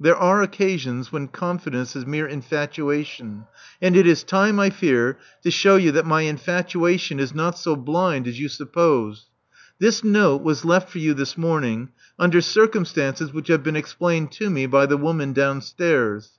[0.00, 3.46] There are occasions when confidence is mere infatuation;
[3.80, 7.76] and it is time, I fear, to shew you that my infatuation is not so
[7.76, 9.26] blind as you suppose.
[9.78, 11.88] This note was left for you this morn ing,
[12.18, 16.32] under circumstances which have been explained to me by the woman downstairs."